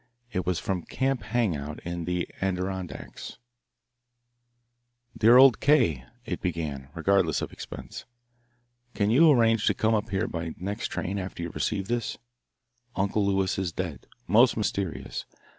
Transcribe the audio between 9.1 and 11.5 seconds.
you arrange to come up here by next train after